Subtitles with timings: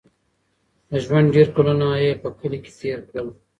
[0.89, 3.27] د ژوند ډېر کلونه یې په کلي کې تېر کړل.